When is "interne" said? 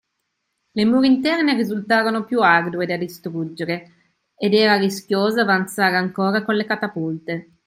1.05-1.53